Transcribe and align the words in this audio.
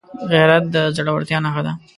غیرت 0.31 0.63
د 0.73 0.75
زړورتیا 0.95 1.37
نښه 1.45 1.61
ده 1.65 1.73